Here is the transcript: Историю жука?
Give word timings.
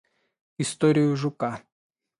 Историю 0.57 1.15
жука? 1.15 1.51